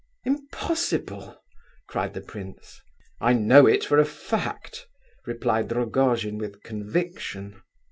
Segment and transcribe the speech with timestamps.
[0.25, 1.37] "Impossible!"
[1.87, 2.81] cried the prince.
[3.19, 4.87] "I know it for a fact,"
[5.27, 7.61] replied Rogojin, with conviction.